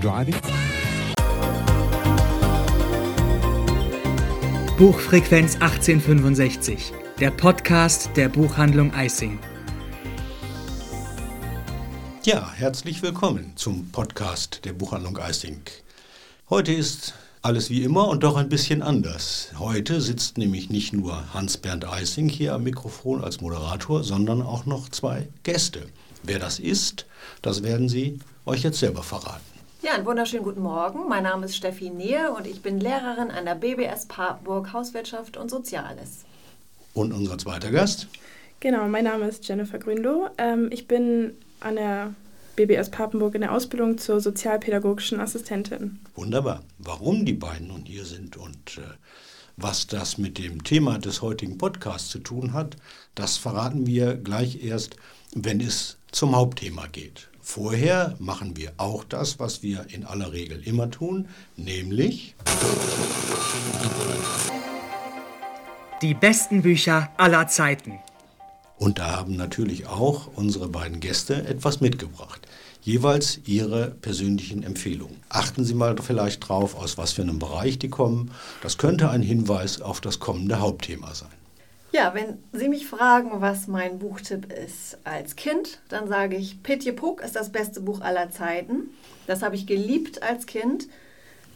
[0.00, 0.34] driving?
[4.78, 9.38] Buchfrequenz 1865, der Podcast der Buchhandlung Eising.
[12.24, 15.60] Ja, herzlich willkommen zum Podcast der Buchhandlung Eising.
[16.48, 17.12] Heute ist
[17.42, 19.50] alles wie immer und doch ein bisschen anders.
[19.58, 24.88] Heute sitzt nämlich nicht nur Hans-Bernd Eising hier am Mikrofon als Moderator, sondern auch noch
[24.88, 25.86] zwei Gäste.
[26.22, 27.06] Wer das ist,
[27.42, 29.49] das werden Sie euch jetzt selber verraten.
[29.82, 31.08] Ja, einen wunderschönen guten Morgen.
[31.08, 35.50] Mein Name ist Steffi Nehe und ich bin Lehrerin an der BBS Papenburg Hauswirtschaft und
[35.50, 36.26] Soziales.
[36.92, 38.06] Und unser zweiter Gast?
[38.60, 40.28] Genau, mein Name ist Jennifer Grünloh.
[40.36, 42.12] Ähm, ich bin an der
[42.56, 45.98] BBS Papenburg in der Ausbildung zur sozialpädagogischen Assistentin.
[46.14, 46.62] Wunderbar.
[46.76, 48.82] Warum die beiden nun hier sind und äh,
[49.56, 52.76] was das mit dem Thema des heutigen Podcasts zu tun hat,
[53.14, 54.96] das verraten wir gleich erst,
[55.34, 57.29] wenn es zum Hauptthema geht.
[57.52, 62.36] Vorher machen wir auch das, was wir in aller Regel immer tun, nämlich
[66.00, 67.98] die besten Bücher aller Zeiten.
[68.78, 72.46] Und da haben natürlich auch unsere beiden Gäste etwas mitgebracht.
[72.82, 75.16] Jeweils ihre persönlichen Empfehlungen.
[75.28, 78.30] Achten Sie mal vielleicht drauf, aus was für einem Bereich die kommen.
[78.62, 81.39] Das könnte ein Hinweis auf das kommende Hauptthema sein.
[81.92, 86.92] Ja, wenn Sie mich fragen, was mein Buchtipp ist als Kind, dann sage ich, Pitje
[86.92, 88.90] Puck ist das beste Buch aller Zeiten.
[89.26, 90.86] Das habe ich geliebt als Kind.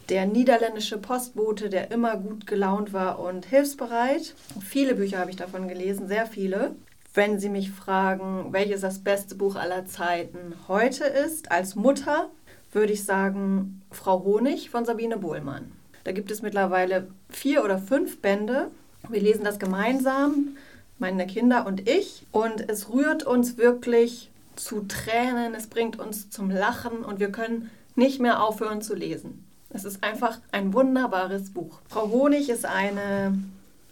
[0.09, 4.35] Der niederländische Postbote, der immer gut gelaunt war und hilfsbereit.
[4.61, 6.75] Viele Bücher habe ich davon gelesen, sehr viele.
[7.15, 12.29] Wenn Sie mich fragen, welches das beste Buch aller Zeiten heute ist, als Mutter,
[12.73, 15.71] würde ich sagen Frau Honig von Sabine Bohlmann.
[16.03, 18.73] Da gibt es mittlerweile vier oder fünf Bände.
[19.09, 20.57] Wir lesen das gemeinsam,
[20.99, 22.27] meine Kinder und ich.
[22.33, 27.71] Und es rührt uns wirklich zu Tränen, es bringt uns zum Lachen und wir können
[27.97, 29.45] nicht mehr aufhören zu lesen.
[29.71, 31.81] Es ist einfach ein wunderbares Buch.
[31.89, 33.37] Frau Honig ist eine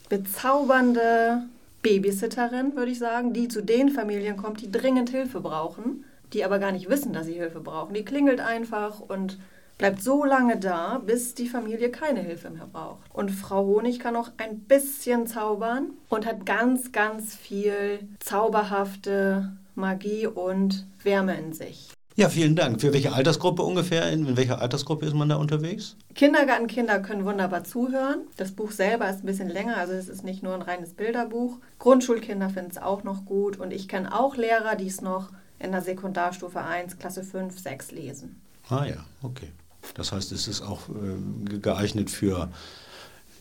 [0.09, 1.43] bezaubernde
[1.83, 6.59] Babysitterin, würde ich sagen, die zu den Familien kommt, die dringend Hilfe brauchen, die aber
[6.59, 7.95] gar nicht wissen, dass sie Hilfe brauchen.
[7.95, 9.39] Die klingelt einfach und
[9.83, 13.01] bleibt so lange da, bis die Familie keine Hilfe mehr braucht.
[13.13, 20.29] Und Frau Honig kann auch ein bisschen zaubern und hat ganz, ganz viel zauberhafte Magie
[20.29, 21.91] und Wärme in sich.
[22.15, 22.81] Ja, vielen Dank.
[22.81, 24.09] Für welche Altersgruppe ungefähr?
[24.13, 25.97] In welcher Altersgruppe ist man da unterwegs?
[26.15, 28.21] Kindergartenkinder können wunderbar zuhören.
[28.37, 31.59] Das Buch selber ist ein bisschen länger, also es ist nicht nur ein reines Bilderbuch.
[31.81, 35.73] Grundschulkinder finden es auch noch gut und ich kenne auch Lehrer, die es noch in
[35.73, 38.41] der Sekundarstufe 1, Klasse 5, 6 lesen.
[38.69, 39.49] Ah ja, okay.
[39.95, 42.51] Das heißt, es ist auch äh, geeignet für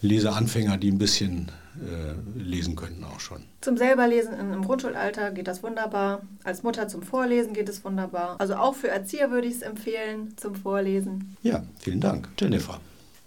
[0.01, 3.43] Leseanfänger, die ein bisschen äh, lesen könnten auch schon.
[3.61, 6.23] Zum selberlesen im Grundschulalter geht das wunderbar.
[6.43, 8.35] Als Mutter zum Vorlesen geht es wunderbar.
[8.39, 11.37] Also auch für Erzieher würde ich es empfehlen zum Vorlesen.
[11.43, 12.27] Ja, vielen Dank.
[12.39, 12.79] Jennifer.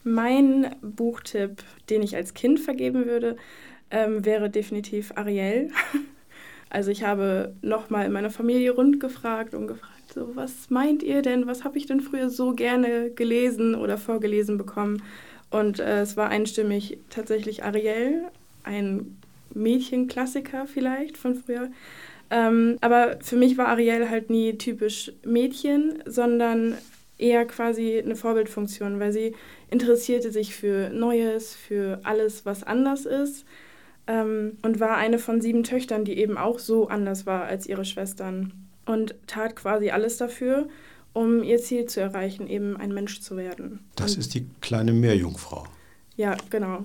[0.02, 3.36] Mein Buchtipp, den ich als Kind vergeben würde,
[3.90, 5.70] ähm, wäre definitiv Ariel.
[6.70, 11.22] Also ich habe nochmal in meiner Familie rund gefragt und gefragt, so, was meint ihr
[11.22, 11.48] denn?
[11.48, 15.02] Was habe ich denn früher so gerne gelesen oder vorgelesen bekommen?
[15.50, 18.22] Und äh, es war einstimmig tatsächlich Ariel,
[18.62, 19.16] ein
[19.52, 21.70] Mädchenklassiker vielleicht von früher.
[22.30, 26.78] Ähm, aber für mich war Ariel halt nie typisch Mädchen, sondern
[27.18, 29.34] eher quasi eine Vorbildfunktion, weil sie
[29.70, 33.44] interessierte sich für Neues, für alles, was anders ist
[34.06, 37.84] ähm, und war eine von sieben Töchtern, die eben auch so anders war als ihre
[37.84, 40.68] Schwestern und tat quasi alles dafür,
[41.12, 43.80] um ihr Ziel zu erreichen, eben ein Mensch zu werden.
[43.96, 45.64] Das und, ist die kleine Meerjungfrau.
[46.16, 46.84] Ja, genau.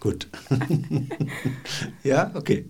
[0.00, 0.28] Gut.
[2.02, 2.66] ja, okay.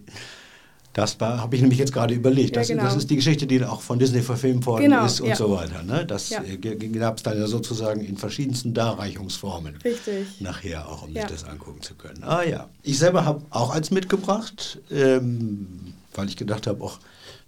[0.96, 2.56] Das habe ich nämlich jetzt gerade überlegt.
[2.56, 2.86] Das, ja, genau.
[2.86, 5.36] das, ist die Geschichte, die auch von Disney verfilmt worden genau, ist und ja.
[5.36, 5.82] so weiter.
[5.82, 6.06] Ne?
[6.06, 6.42] Das ja.
[6.42, 9.76] Äh, gab es dann ja sozusagen in verschiedensten Darreichungsformen.
[9.84, 10.40] Richtig.
[10.40, 12.24] Nachher auch, um sich das angucken zu können.
[12.24, 12.70] Ah ja.
[12.82, 16.98] Ich selber habe auch eins mitgebracht, ähm, weil ich gedacht habe, auch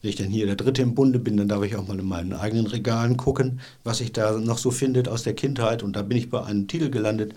[0.01, 2.07] wenn ich dann hier der Dritte im Bunde bin, dann darf ich auch mal in
[2.07, 5.83] meinen eigenen Regalen gucken, was sich da noch so findet aus der Kindheit.
[5.83, 7.35] Und da bin ich bei einem Titel gelandet,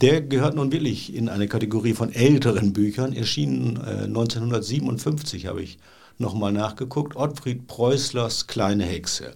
[0.00, 5.78] der gehört nun wirklich in eine Kategorie von älteren Büchern, erschienen äh, 1957, habe ich
[6.18, 9.34] nochmal nachgeguckt, Ottfried Preußlers Kleine Hexe.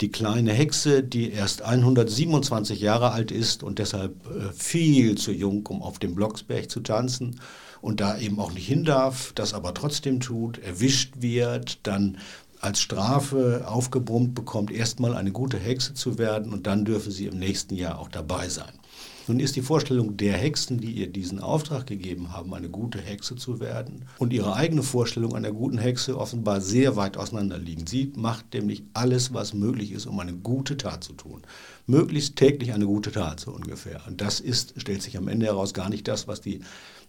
[0.00, 5.66] Die kleine Hexe, die erst 127 Jahre alt ist und deshalb äh, viel zu jung,
[5.66, 7.38] um auf dem Blocksberg zu tanzen
[7.80, 12.18] und da eben auch nicht hin darf, das aber trotzdem tut, erwischt wird, dann
[12.60, 17.38] als Strafe aufgebrummt bekommt, erstmal eine gute Hexe zu werden und dann dürfen sie im
[17.38, 18.72] nächsten Jahr auch dabei sein.
[19.30, 23.36] Nun ist die Vorstellung der Hexen, die ihr diesen Auftrag gegeben haben, eine gute Hexe
[23.36, 27.86] zu werden, und ihre eigene Vorstellung einer guten Hexe offenbar sehr weit auseinanderliegen.
[27.86, 31.42] Sie macht nämlich alles, was möglich ist, um eine gute Tat zu tun.
[31.86, 34.00] Möglichst täglich eine gute Tat, so ungefähr.
[34.08, 36.62] Und das ist, stellt sich am Ende heraus, gar nicht das, was die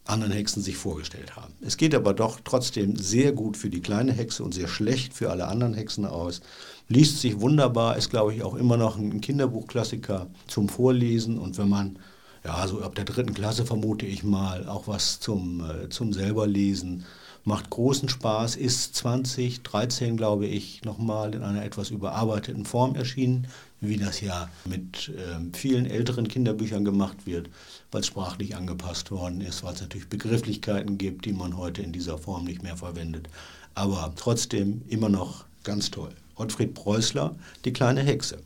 [0.05, 1.53] anderen Hexen sich vorgestellt haben.
[1.61, 5.29] Es geht aber doch trotzdem sehr gut für die kleine Hexe und sehr schlecht für
[5.29, 6.41] alle anderen Hexen aus.
[6.87, 11.69] Liest sich wunderbar, ist glaube ich auch immer noch ein Kinderbuchklassiker zum Vorlesen und wenn
[11.69, 11.99] man
[12.43, 17.05] ja, so ab der dritten Klasse vermute ich mal, auch was zum, äh, zum selberlesen.
[17.43, 23.47] Macht großen Spaß, ist 2013, glaube ich, nochmal in einer etwas überarbeiteten Form erschienen,
[23.81, 27.49] wie das ja mit äh, vielen älteren Kinderbüchern gemacht wird,
[27.91, 31.91] weil es sprachlich angepasst worden ist, weil es natürlich Begrifflichkeiten gibt, die man heute in
[31.91, 33.27] dieser Form nicht mehr verwendet.
[33.73, 36.13] Aber trotzdem immer noch ganz toll.
[36.35, 37.35] Ottfried Preußler,
[37.65, 38.39] die kleine Hexe.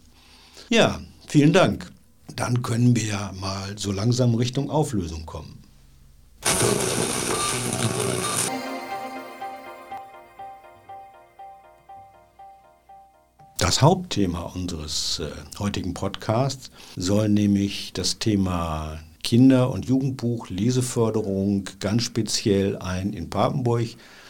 [0.70, 1.92] Ja, vielen Dank
[2.36, 5.60] dann können wir ja mal so langsam Richtung Auflösung kommen.
[13.66, 22.04] Das Hauptthema unseres äh, heutigen Podcasts soll nämlich das Thema Kinder- und Jugendbuch, Leseförderung, ganz
[22.04, 23.88] speziell ein in Papenburg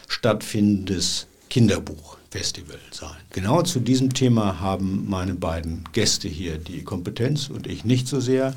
[0.08, 3.18] stattfindendes Kinderbuch Festival sein.
[3.28, 8.20] Genau zu diesem Thema haben meine beiden Gäste hier die Kompetenz und ich nicht so
[8.20, 8.54] sehr.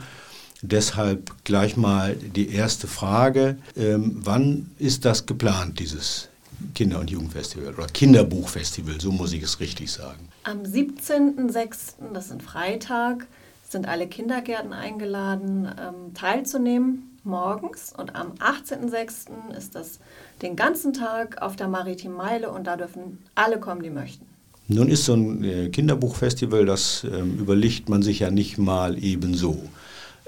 [0.62, 3.58] Deshalb gleich mal die erste Frage.
[3.76, 6.30] Ähm, wann ist das geplant, dieses
[6.75, 10.30] Kinder- und Jugendfestival oder Kinderbuchfestival, so muss ich es richtig sagen?
[10.44, 13.27] Am 17.06., das ist ein Freitag,
[13.68, 19.56] sind alle Kindergärten eingeladen, ähm, teilzunehmen morgens und am 18.06.
[19.57, 20.00] ist das
[20.42, 24.25] den ganzen Tag auf der Maritim Meile und da dürfen alle kommen, die möchten.
[24.68, 29.57] Nun ist so ein äh, Kinderbuchfestival, das ähm, überlegt man sich ja nicht mal ebenso.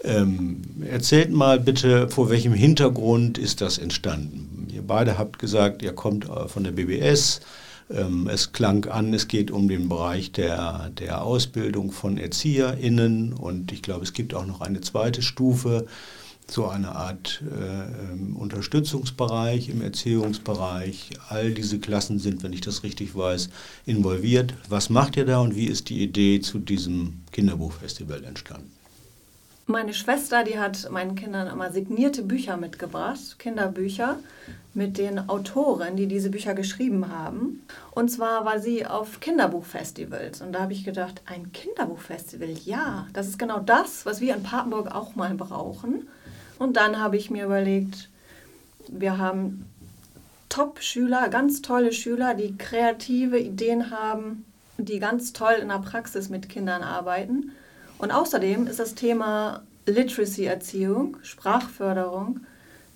[0.04, 4.51] Ähm, erzählt mal bitte, vor welchem Hintergrund ist das entstanden?
[4.82, 7.42] Ihr beide habt gesagt, ihr kommt äh, von der BBS.
[7.92, 13.72] Ähm, es klang an, es geht um den Bereich der, der Ausbildung von ErzieherInnen und
[13.72, 15.86] ich glaube, es gibt auch noch eine zweite Stufe
[16.50, 21.12] so eine Art äh, ähm, Unterstützungsbereich im Erziehungsbereich.
[21.30, 23.50] All diese Klassen sind, wenn ich das richtig weiß,
[23.86, 24.56] involviert.
[24.68, 28.81] Was macht ihr da und wie ist die Idee zu diesem Kinderbuchfestival entstanden?
[29.68, 34.18] Meine Schwester, die hat meinen Kindern immer signierte Bücher mitgebracht, Kinderbücher,
[34.74, 37.66] mit den Autoren, die diese Bücher geschrieben haben.
[37.92, 40.42] Und zwar war sie auf Kinderbuchfestivals.
[40.42, 44.44] Und da habe ich gedacht, ein Kinderbuchfestival, ja, das ist genau das, was wir in
[44.44, 46.08] Papenburg auch mal brauchen.
[46.58, 48.10] Und dann habe ich mir überlegt,
[48.88, 49.66] wir haben
[50.50, 54.46] Top-Schüler, ganz tolle Schüler, die kreative Ideen haben,
[54.78, 57.52] die ganz toll in der Praxis mit Kindern arbeiten.
[58.02, 62.40] Und außerdem ist das Thema Literacy-Erziehung, Sprachförderung,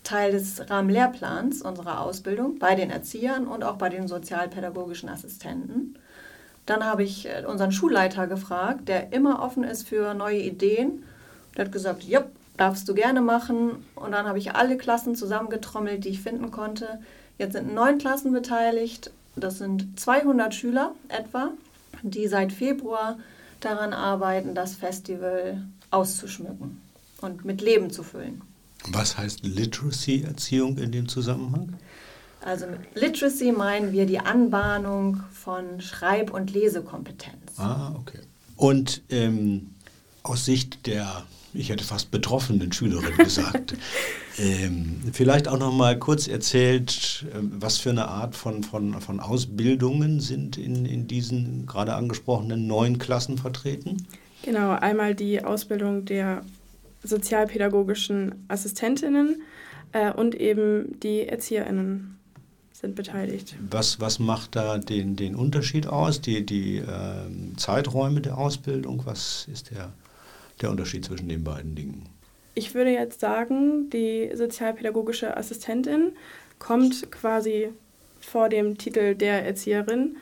[0.04, 5.96] Teil des Rahmenlehrplans unserer Ausbildung bei den Erziehern und auch bei den sozialpädagogischen Assistenten.
[6.66, 11.04] Dann habe ich äh, unseren Schulleiter gefragt, der immer offen ist für neue Ideen.
[11.56, 12.24] Der hat gesagt, ja,
[12.58, 13.86] darfst du gerne machen.
[13.94, 17.00] Und dann habe ich alle Klassen zusammengetrommelt, die ich finden konnte.
[17.38, 19.12] Jetzt sind neun Klassen beteiligt.
[19.36, 21.52] Das sind 200 Schüler etwa,
[22.02, 23.20] die seit Februar
[23.60, 26.82] daran arbeiten, das Festival auszuschmücken
[27.22, 28.42] und mit Leben zu füllen.
[28.88, 31.74] Was heißt Literacy-Erziehung in dem Zusammenhang?
[32.42, 37.58] Also mit Literacy meinen wir die Anbahnung von Schreib- und Lesekompetenz.
[37.58, 38.20] Ah, okay.
[38.56, 39.72] Und ähm,
[40.22, 43.76] aus Sicht der ich hätte fast betroffenen Schülerin gesagt.
[44.38, 49.20] ähm, vielleicht auch noch mal kurz erzählt, ähm, was für eine Art von, von, von
[49.20, 54.06] Ausbildungen sind in, in diesen gerade angesprochenen neuen Klassen vertreten?
[54.44, 56.44] Genau, einmal die Ausbildung der
[57.04, 59.42] sozialpädagogischen Assistentinnen
[59.92, 62.18] äh, und eben die Erzieherinnen
[62.74, 63.56] sind beteiligt.
[63.70, 69.02] Was, was macht da den, den Unterschied aus, die, die äh, Zeiträume der Ausbildung?
[69.06, 69.92] Was ist der
[70.62, 72.04] der Unterschied zwischen den beiden Dingen?
[72.56, 76.14] Ich würde jetzt sagen, die sozialpädagogische Assistentin
[76.58, 77.74] kommt quasi
[78.22, 80.16] vor dem Titel der Erzieherin.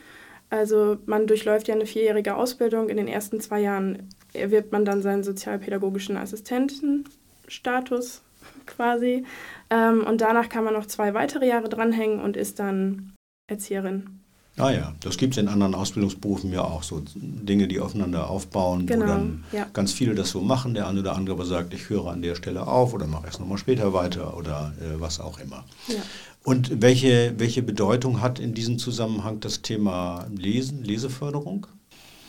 [0.50, 2.90] Also man durchläuft ja eine vierjährige Ausbildung.
[2.90, 8.24] In den ersten zwei Jahren erwirbt man dann seinen sozialpädagogischen Assistentenstatus
[8.66, 9.25] quasi.
[9.70, 13.13] Ähm, und danach kann man noch zwei weitere Jahre dranhängen und ist dann
[13.48, 14.23] Erzieherin.
[14.57, 18.86] Ah ja, das gibt es in anderen Ausbildungsberufen ja auch, so Dinge, die aufeinander aufbauen,
[18.86, 19.65] genau, wo dann ja.
[19.74, 20.75] ganz viele das so machen.
[20.75, 23.39] Der eine oder andere aber sagt, ich höre an der Stelle auf oder mache erst
[23.39, 25.65] nochmal später weiter oder äh, was auch immer.
[25.88, 25.95] Ja.
[26.43, 31.65] Und welche, welche Bedeutung hat in diesem Zusammenhang das Thema Lesen, Leseförderung?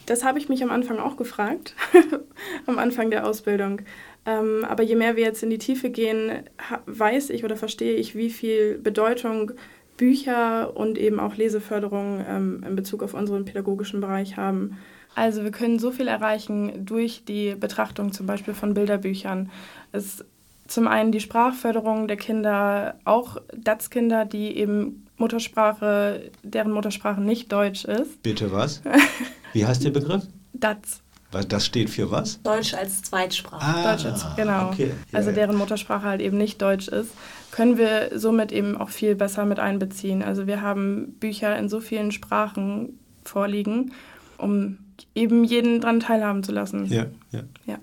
[0.07, 1.75] Das habe ich mich am Anfang auch gefragt,
[2.67, 3.83] am Anfang der Ausbildung.
[4.25, 6.45] Ähm, aber je mehr wir jetzt in die Tiefe gehen,
[6.87, 9.53] weiß ich oder verstehe ich, wie viel Bedeutung
[9.97, 14.79] Bücher und eben auch Leseförderung ähm, in Bezug auf unseren pädagogischen Bereich haben.
[15.15, 19.51] Also wir können so viel erreichen durch die Betrachtung zum Beispiel von Bilderbüchern.
[19.93, 20.25] Es
[20.67, 27.85] zum einen die Sprachförderung der Kinder, auch DATS-Kinder, die eben Muttersprache, deren Muttersprache nicht Deutsch
[27.85, 28.23] ist.
[28.23, 28.83] Bitte was?
[29.53, 30.27] Wie heißt der Begriff?
[30.55, 31.04] DATS.
[31.43, 32.41] Das steht für was?
[32.43, 33.65] Deutsch als Zweitsprache.
[33.65, 34.69] Ah, Deutsch als, genau.
[34.69, 34.93] Okay.
[35.11, 37.11] Ja, also deren Muttersprache halt eben nicht Deutsch ist,
[37.51, 40.23] können wir somit eben auch viel besser mit einbeziehen.
[40.23, 43.93] Also wir haben Bücher in so vielen Sprachen vorliegen,
[44.39, 44.79] um
[45.15, 46.87] eben jeden daran teilhaben zu lassen.
[46.87, 47.43] Ja, ja.
[47.67, 47.79] ja.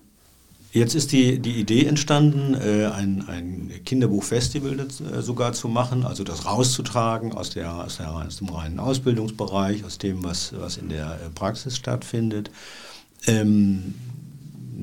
[0.74, 6.24] Jetzt ist die, die Idee entstanden, äh, ein, ein Kinderbuchfestival äh, sogar zu machen, also
[6.24, 10.88] das rauszutragen aus, der, aus, der, aus dem reinen Ausbildungsbereich, aus dem, was, was in
[10.88, 12.52] der äh, Praxis stattfindet.
[13.28, 13.94] Ähm,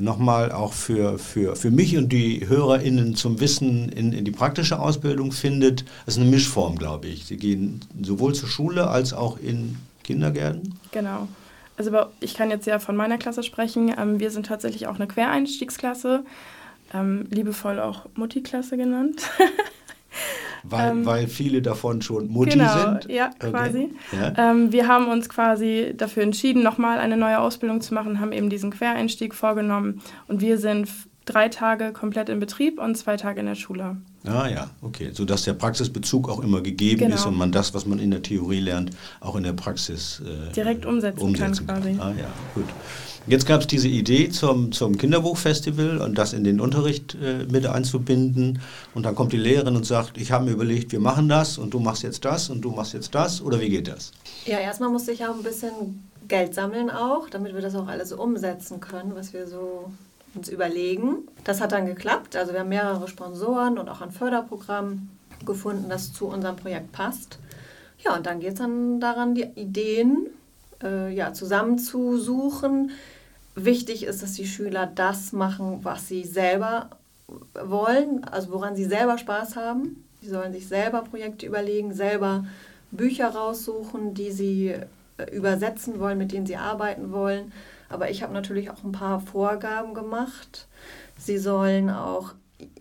[0.01, 4.79] Nochmal auch für, für, für mich und die HörerInnen zum Wissen in, in die praktische
[4.79, 7.27] Ausbildung findet, das ist eine Mischform, glaube ich.
[7.27, 10.79] Sie gehen sowohl zur Schule als auch in Kindergärten.
[10.93, 11.27] Genau.
[11.77, 11.91] Also
[12.21, 13.93] ich kann jetzt ja von meiner Klasse sprechen.
[13.99, 16.25] Ähm, wir sind tatsächlich auch eine Quereinstiegsklasse,
[16.95, 19.23] ähm, liebevoll auch Mutti-Klasse genannt.
[20.63, 23.11] Weil, ähm, weil viele davon schon Mutti genau, sind?
[23.11, 23.51] ja, okay.
[23.51, 23.89] quasi.
[24.13, 24.51] Ja.
[24.51, 28.51] Ähm, wir haben uns quasi dafür entschieden, nochmal eine neue Ausbildung zu machen, haben eben
[28.51, 30.89] diesen Quereinstieg vorgenommen und wir sind
[31.25, 33.99] drei Tage komplett in Betrieb und zwei Tage in der Schule.
[34.25, 35.11] Ah ja, okay.
[35.13, 37.15] Sodass der Praxisbezug auch immer gegeben genau.
[37.15, 40.53] ist und man das, was man in der Theorie lernt, auch in der Praxis äh,
[40.53, 41.97] direkt umsetzen, umsetzen kann, quasi.
[42.01, 42.67] Ah ja, gut.
[43.29, 47.67] Jetzt gab es diese Idee zum, zum Kinderbuchfestival und das in den Unterricht äh, mit
[47.67, 48.59] einzubinden.
[48.95, 51.75] Und dann kommt die Lehrerin und sagt, ich habe mir überlegt, wir machen das und
[51.75, 53.43] du machst jetzt das und du machst jetzt das.
[53.43, 54.13] Oder wie geht das?
[54.47, 58.13] Ja, erstmal musste ich auch ein bisschen Geld sammeln auch, damit wir das auch alles
[58.13, 59.93] umsetzen können, was wir so
[60.35, 61.29] uns überlegen.
[61.45, 62.35] Das hat dann geklappt.
[62.35, 65.11] Also wir haben mehrere Sponsoren und auch ein Förderprogramm
[65.45, 67.39] gefunden, das zu unserem Projekt passt.
[68.03, 70.29] Ja, und dann geht es dann daran, die Ideen
[70.83, 72.91] äh, ja, zusammenzusuchen.
[73.65, 76.91] Wichtig ist, dass die Schüler das machen, was sie selber
[77.55, 80.05] wollen, also woran sie selber Spaß haben.
[80.23, 82.47] Sie sollen sich selber Projekte überlegen, selber
[82.93, 84.75] Bücher raussuchen, die sie
[85.17, 87.53] äh, übersetzen wollen, mit denen sie arbeiten wollen.
[87.89, 90.69] Aber ich habe natürlich auch ein paar Vorgaben gemacht.
[91.19, 92.35] Sie sollen auch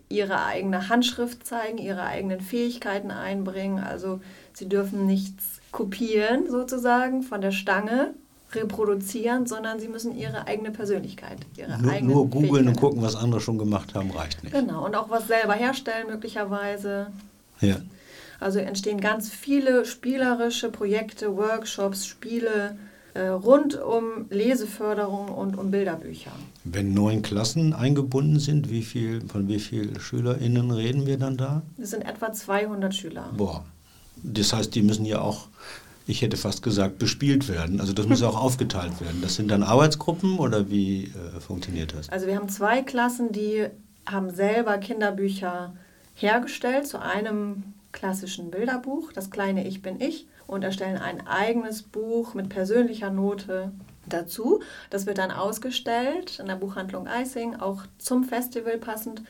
[0.08, 3.82] ihre eigene Handschrift zeigen, ihre eigenen Fähigkeiten einbringen.
[3.82, 4.20] Also
[4.52, 8.14] sie dürfen nichts kopieren sozusagen von der Stange,
[8.52, 13.40] reproduzieren, sondern sie müssen ihre eigene Persönlichkeit, ihre nur, nur googeln und gucken, was andere
[13.40, 14.54] schon gemacht haben, reicht nicht.
[14.54, 17.08] Genau, und auch was selber herstellen möglicherweise.
[17.60, 17.76] Ja.
[18.40, 22.76] Also entstehen ganz viele spielerische Projekte, Workshops, Spiele,
[23.14, 26.30] äh, rund um Leseförderung und um Bilderbücher.
[26.64, 31.62] Wenn neun Klassen eingebunden sind, wie viel, von wie vielen SchülerInnen reden wir dann da?
[31.78, 33.28] Es sind etwa 200 Schüler.
[33.36, 33.64] Boah.
[34.22, 35.48] Das heißt, die müssen ja auch,
[36.08, 37.80] ich hätte fast gesagt, bespielt werden.
[37.80, 39.20] Also das muss auch aufgeteilt werden.
[39.20, 42.08] Das sind dann Arbeitsgruppen oder wie äh, funktioniert das?
[42.08, 43.66] Also wir haben zwei Klassen, die
[44.06, 45.74] haben selber Kinderbücher
[46.14, 52.32] hergestellt zu einem klassischen Bilderbuch, das kleine Ich bin ich und erstellen ein eigenes Buch
[52.32, 53.70] mit persönlicher Note
[54.06, 54.62] dazu.
[54.88, 59.22] Das wird dann ausgestellt in der Buchhandlung Eising, auch zum Festival passend.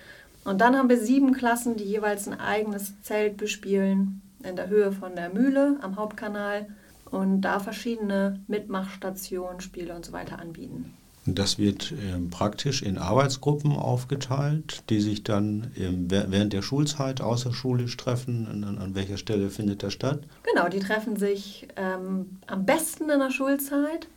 [0.45, 4.93] Und dann haben wir sieben Klassen, die jeweils ein eigenes Zelt bespielen in der Höhe
[4.93, 6.69] von der Mühle am Hauptkanal
[7.11, 10.95] und da verschiedene Mitmachstationen, Spiele und so weiter anbieten.
[11.35, 17.97] Das wird ähm, praktisch in Arbeitsgruppen aufgeteilt, die sich dann ähm, während der Schulzeit außerschulisch
[17.99, 18.47] treffen.
[18.47, 20.21] An, an, welcher Stelle findet das statt?
[20.51, 24.09] Genau, die treffen sich ähm, am besten in der Schulzeit.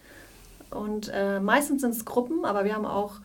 [0.69, 3.15] Und äh, meistens sind es Gruppen, aber wir haben auch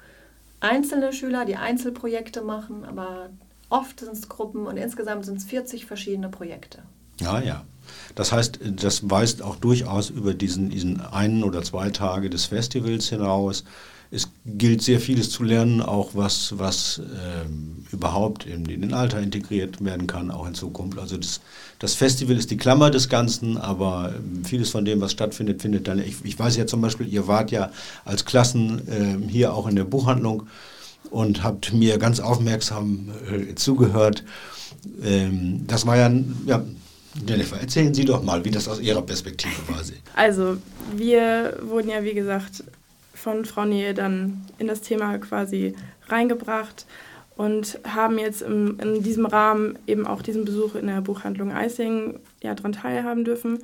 [0.59, 3.31] einzelne Schüler, die Einzelprojekte machen, aber
[3.69, 6.83] oft sind es Gruppen und insgesamt sind es 40 verschiedene Projekte.
[7.21, 7.65] Ja, ja.
[8.15, 13.09] Das heißt, das weist auch durchaus über diesen, diesen einen oder zwei Tage des Festivals
[13.09, 13.65] hinaus.
[14.11, 19.21] Es gilt sehr vieles zu lernen, auch was, was ähm, überhaupt in, in, den Alter
[19.21, 20.99] integriert werden kann, auch in Zukunft.
[20.99, 21.41] Also das,
[21.81, 25.89] das Festival ist die Klammer des Ganzen, aber ähm, vieles von dem, was stattfindet, findet
[25.89, 25.99] dann.
[25.99, 27.71] Ich, ich weiß ja zum Beispiel, ihr wart ja
[28.05, 30.47] als Klassen äh, hier auch in der Buchhandlung
[31.11, 34.25] und habt mir ganz aufmerksam äh, zugehört.
[35.03, 36.11] Ähm, das war ja,
[36.47, 36.65] ja
[37.27, 39.81] Jennifer, erzählen Sie doch mal, wie das aus Ihrer Perspektive war.
[40.15, 40.59] Also,
[40.95, 42.65] wir wurden ja, wie gesagt,
[43.15, 45.75] von Frau Nähe dann in das Thema quasi
[46.09, 46.87] reingebracht
[47.37, 52.21] und haben jetzt im, in diesem Rahmen eben auch diesen Besuch in der Buchhandlung Eising
[52.43, 53.59] ja, daran teilhaben dürfen.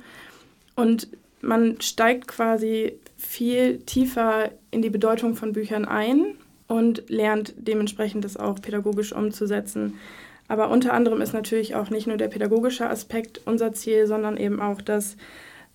[0.75, 1.07] Und
[1.41, 6.35] man steigt quasi viel tiefer in die Bedeutung von Büchern ein
[6.73, 9.99] und lernt dementsprechend das auch pädagogisch umzusetzen.
[10.47, 14.59] Aber unter anderem ist natürlich auch nicht nur der pädagogische Aspekt unser Ziel, sondern eben
[14.59, 15.15] auch, dass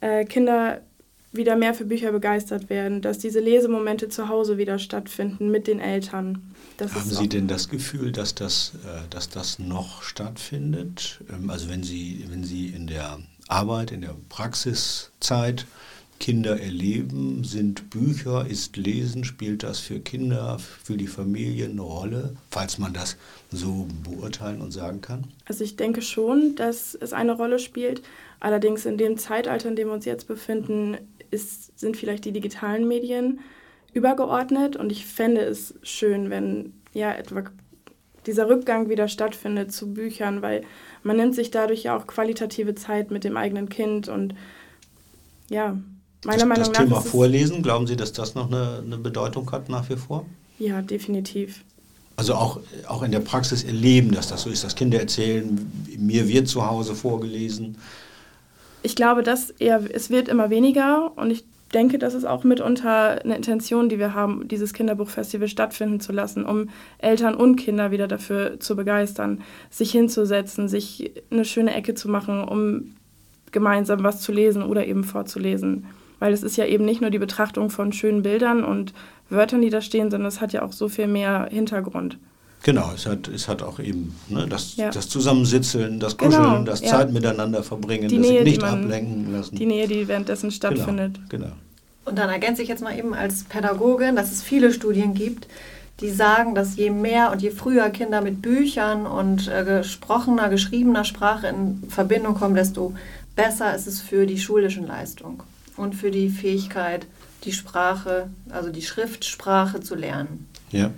[0.00, 0.80] äh, Kinder
[1.32, 5.78] wieder mehr für Bücher begeistert werden, dass diese Lesemomente zu Hause wieder stattfinden mit den
[5.78, 6.42] Eltern.
[6.78, 11.20] Das Haben Sie denn das Gefühl, dass das, äh, dass das noch stattfindet?
[11.30, 15.66] Ähm, also wenn Sie, wenn Sie in der Arbeit, in der Praxiszeit
[16.18, 22.36] Kinder erleben, sind Bücher, ist Lesen, spielt das für Kinder, für die Familie eine Rolle,
[22.50, 23.16] falls man das
[23.50, 25.24] so beurteilen und sagen kann?
[25.46, 28.02] Also ich denke schon, dass es eine Rolle spielt.
[28.40, 30.98] Allerdings in dem Zeitalter, in dem wir uns jetzt befinden,
[31.30, 33.40] ist, sind vielleicht die digitalen Medien
[33.92, 37.44] übergeordnet und ich fände es schön, wenn ja etwa
[38.26, 40.62] dieser Rückgang wieder stattfindet zu Büchern, weil
[41.02, 44.34] man nimmt sich dadurch ja auch qualitative Zeit mit dem eigenen Kind und
[45.50, 45.78] ja,
[46.24, 46.84] meiner das, Meinung das nach.
[46.84, 50.26] Thema Vorlesen, glauben Sie, dass das noch eine, eine Bedeutung hat nach wie vor?
[50.58, 51.64] Ja, definitiv.
[52.16, 56.26] Also auch, auch in der Praxis erleben, dass das so ist, dass Kinder erzählen, mir
[56.26, 57.76] wird zu Hause vorgelesen.
[58.82, 61.44] Ich glaube, dass eher, es wird immer weniger und ich
[61.74, 66.44] denke, das ist auch mitunter eine Intention, die wir haben, dieses Kinderbuchfestival stattfinden zu lassen,
[66.44, 72.08] um Eltern und Kinder wieder dafür zu begeistern, sich hinzusetzen, sich eine schöne Ecke zu
[72.08, 72.94] machen, um
[73.52, 75.86] gemeinsam was zu lesen oder eben vorzulesen.
[76.18, 78.92] Weil es ist ja eben nicht nur die Betrachtung von schönen Bildern und
[79.30, 82.18] Wörtern, die da stehen, sondern es hat ja auch so viel mehr Hintergrund.
[82.62, 84.90] Genau, es hat, es hat auch eben ne, das, ja.
[84.90, 86.88] das Zusammensitzeln, das Kuscheln, genau, das ja.
[86.88, 89.56] Zeit miteinander verbringen, die das Nähe, sich nicht man, ablenken lassen.
[89.56, 91.20] Die Nähe, die währenddessen stattfindet.
[91.28, 91.56] Genau, genau.
[92.04, 95.46] Und dann ergänze ich jetzt mal eben als Pädagogin, dass es viele Studien gibt,
[96.00, 101.04] die sagen, dass je mehr und je früher Kinder mit Büchern und äh, gesprochener, geschriebener
[101.04, 102.94] Sprache in Verbindung kommen, desto
[103.36, 105.40] besser ist es für die schulischen Leistungen
[105.78, 107.06] und für die Fähigkeit,
[107.44, 110.48] die Sprache, also die Schriftsprache zu lernen.
[110.70, 110.90] Ja.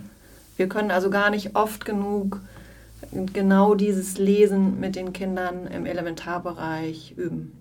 [0.57, 2.41] Wir können also gar nicht oft genug
[3.33, 7.53] genau dieses Lesen mit den Kindern im Elementarbereich üben.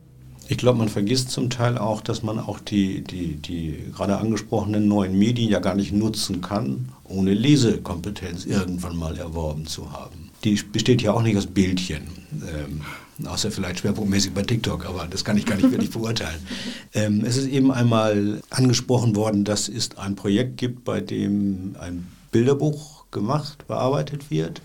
[0.48, 4.88] Ich glaube, man vergisst zum Teil auch, dass man auch die, die, die gerade angesprochenen
[4.88, 10.30] neuen Medien ja gar nicht nutzen kann, ohne Lesekompetenz irgendwann mal erworben zu haben.
[10.42, 12.82] Die besteht ja auch nicht aus Bildchen, ähm,
[13.26, 16.40] außer vielleicht schwerpunktmäßig bei TikTok, aber das kann ich gar nicht wirklich beurteilen.
[16.92, 22.08] Ähm, es ist eben einmal angesprochen worden, dass es ein Projekt gibt, bei dem ein
[22.32, 24.60] Bilderbuch gemacht, bearbeitet wird.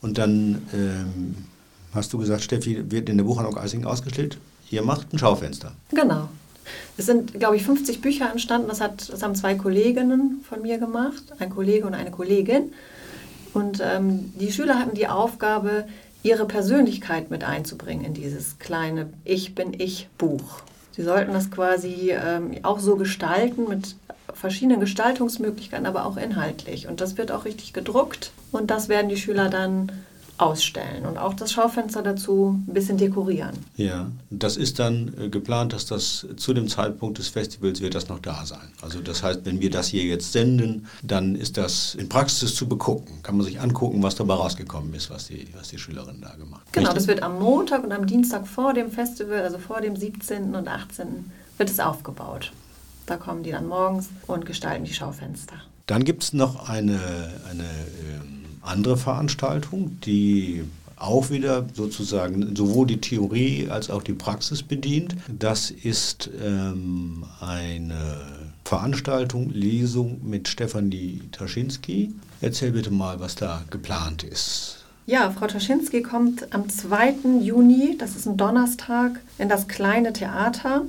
[0.00, 1.36] Und dann ähm,
[1.94, 4.38] hast du gesagt, Steffi, wird in der Buchhandlung Eising ausgestellt.
[4.70, 5.72] Ihr macht ein Schaufenster.
[5.90, 6.28] Genau.
[6.96, 8.68] Es sind, glaube ich, 50 Bücher entstanden.
[8.68, 12.72] Das, hat, das haben zwei Kolleginnen von mir gemacht, ein Kollege und eine Kollegin.
[13.52, 15.86] Und ähm, die Schüler hatten die Aufgabe,
[16.22, 20.62] ihre Persönlichkeit mit einzubringen in dieses kleine Ich bin ich Buch.
[20.92, 23.96] Sie sollten das quasi ähm, auch so gestalten mit
[24.34, 26.88] verschiedenen Gestaltungsmöglichkeiten, aber auch inhaltlich.
[26.88, 29.92] Und das wird auch richtig gedruckt und das werden die Schüler dann
[30.40, 33.56] ausstellen und auch das Schaufenster dazu ein bisschen dekorieren.
[33.76, 38.08] Ja, das ist dann äh, geplant, dass das zu dem Zeitpunkt des Festivals wird das
[38.08, 38.68] noch da sein.
[38.80, 42.68] Also das heißt, wenn wir das hier jetzt senden, dann ist das in Praxis zu
[42.68, 43.22] begucken.
[43.22, 46.62] Kann man sich angucken, was dabei rausgekommen ist, was die, was die Schülerinnen da gemacht
[46.62, 46.72] haben.
[46.72, 47.06] Genau, Richtig?
[47.06, 50.54] das wird am Montag und am Dienstag vor dem Festival, also vor dem 17.
[50.54, 51.30] und 18.
[51.58, 52.52] wird es aufgebaut.
[53.06, 55.56] Da kommen die dann morgens und gestalten die Schaufenster.
[55.86, 57.00] Dann gibt es noch eine,
[57.50, 60.64] eine ähm, andere Veranstaltung, die
[60.96, 65.16] auch wieder sozusagen sowohl die Theorie als auch die Praxis bedient.
[65.28, 68.16] Das ist ähm, eine
[68.64, 72.12] Veranstaltung, Lesung mit Stefanie Taschinski.
[72.42, 74.84] Erzähl bitte mal, was da geplant ist.
[75.06, 77.14] Ja, Frau Taschinski kommt am 2.
[77.40, 80.82] Juni, das ist ein Donnerstag, in das kleine Theater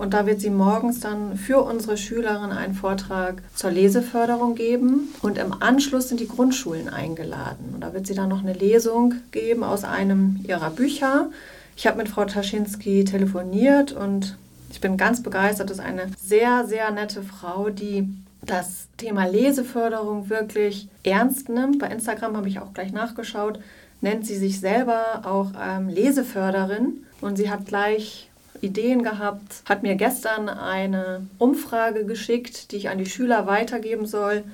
[0.00, 5.12] und da wird sie morgens dann für unsere Schülerinnen einen Vortrag zur Leseförderung geben.
[5.20, 7.72] Und im Anschluss sind die Grundschulen eingeladen.
[7.74, 11.28] Und da wird sie dann noch eine Lesung geben aus einem ihrer Bücher.
[11.76, 14.38] Ich habe mit Frau Taschinski telefoniert und
[14.70, 15.68] ich bin ganz begeistert.
[15.68, 18.08] Das ist eine sehr, sehr nette Frau, die
[18.40, 21.78] das Thema Leseförderung wirklich ernst nimmt.
[21.78, 23.60] Bei Instagram habe ich auch gleich nachgeschaut,
[24.00, 27.04] nennt sie sich selber auch ähm, Leseförderin.
[27.20, 28.29] Und sie hat gleich
[28.60, 34.44] Ideen gehabt, hat mir gestern eine Umfrage geschickt, die ich an die Schüler weitergeben soll,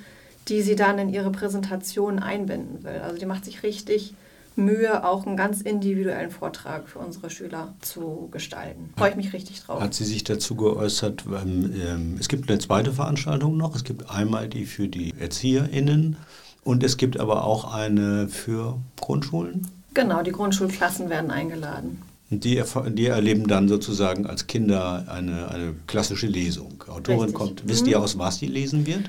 [0.48, 3.00] die sie dann in ihre Präsentation einbinden will.
[3.02, 4.14] Also die macht sich richtig
[4.56, 8.90] Mühe, auch einen ganz individuellen Vortrag für unsere Schüler zu gestalten.
[8.96, 9.80] Freue ich mich richtig drauf.
[9.80, 13.76] Hat sie sich dazu geäußert, ähm, es gibt eine zweite Veranstaltung noch.
[13.76, 16.16] Es gibt einmal die für die ErzieherInnen
[16.64, 19.66] und es gibt aber auch eine für Grundschulen.
[19.92, 22.02] Genau, die Grundschulklassen werden eingeladen.
[22.28, 26.82] Die, die, erleben dann sozusagen als Kinder eine, eine klassische Lesung.
[26.88, 27.34] Autorin Richtig.
[27.34, 27.68] kommt.
[27.68, 27.90] Wisst mhm.
[27.90, 29.08] ihr, aus was die lesen wird?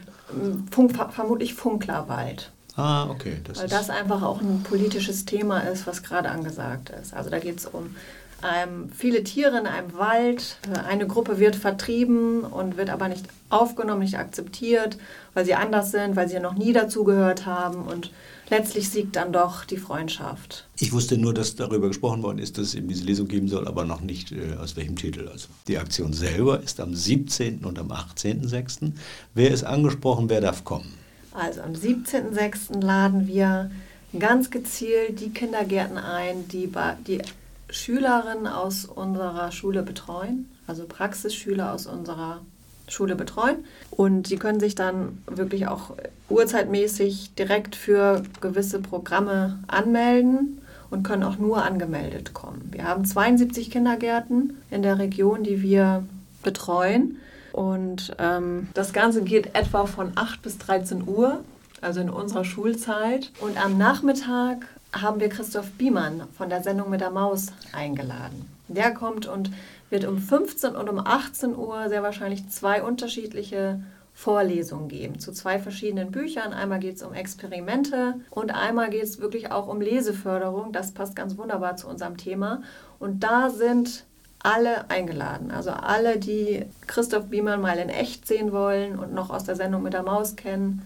[0.69, 2.51] Funk, vermutlich Funklerwald.
[2.75, 3.37] Ah, okay.
[3.43, 7.13] Das Weil das einfach auch ein politisches Thema ist, was gerade angesagt ist.
[7.15, 7.95] Also da geht es um
[8.43, 10.57] ähm, viele Tiere in einem Wald.
[10.87, 14.97] Eine Gruppe wird vertrieben und wird aber nicht aufgenommen, nicht akzeptiert,
[15.33, 17.83] weil sie anders sind, weil sie noch nie dazugehört haben.
[17.87, 18.11] Und
[18.49, 20.67] letztlich siegt dann doch die Freundschaft.
[20.79, 23.67] Ich wusste nur, dass darüber gesprochen worden ist, dass es eben diese Lesung geben soll,
[23.67, 25.27] aber noch nicht äh, aus welchem Titel.
[25.29, 27.65] Also die Aktion selber ist am 17.
[27.65, 28.91] und am 18.06.
[29.33, 30.93] Wer ist angesprochen, wer darf kommen?
[31.33, 32.81] Also am 17.06.
[32.81, 33.71] laden wir
[34.17, 36.71] ganz gezielt die Kindergärten ein, die,
[37.05, 37.21] die
[37.69, 42.41] Schülerinnen aus unserer Schule betreuen, also Praxisschüler aus unserer
[42.87, 43.57] Schule betreuen.
[43.91, 45.91] Und die können sich dann wirklich auch
[46.29, 52.69] urzeitmäßig direkt für gewisse Programme anmelden und können auch nur angemeldet kommen.
[52.71, 56.03] Wir haben 72 Kindergärten in der Region, die wir
[56.43, 57.17] betreuen.
[57.51, 61.43] Und ähm, das Ganze geht etwa von 8 bis 13 Uhr,
[61.81, 63.31] also in unserer Schulzeit.
[63.41, 68.49] Und am Nachmittag haben wir Christoph Biemann von der Sendung mit der Maus eingeladen.
[68.67, 69.51] Der kommt und
[69.89, 73.79] wird um 15 und um 18 Uhr sehr wahrscheinlich zwei unterschiedliche
[74.13, 76.51] Vorlesungen geben zu zwei verschiedenen Büchern.
[76.51, 80.73] Einmal geht es um Experimente und einmal geht es wirklich auch um Leseförderung.
[80.73, 82.63] Das passt ganz wunderbar zu unserem Thema.
[82.97, 84.05] Und da sind
[84.39, 85.51] alle eingeladen.
[85.51, 89.83] Also alle, die Christoph Biemann mal in echt sehen wollen und noch aus der Sendung
[89.83, 90.81] mit der Maus kennen.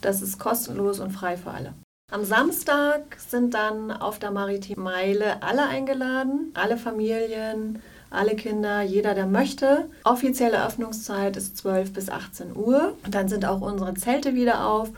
[0.00, 1.72] Das ist kostenlos und frei für alle.
[2.14, 9.14] Am Samstag sind dann auf der Maritim Meile alle eingeladen, alle Familien, alle Kinder, jeder,
[9.14, 9.88] der möchte.
[10.04, 12.94] Offizielle Öffnungszeit ist 12 bis 18 Uhr.
[13.04, 14.90] Und dann sind auch unsere Zelte wieder auf